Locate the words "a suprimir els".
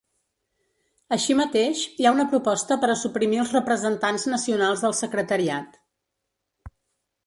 2.93-3.55